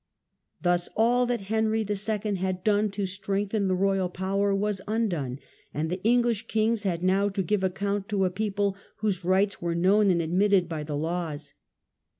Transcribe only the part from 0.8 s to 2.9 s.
all that Henry II. had done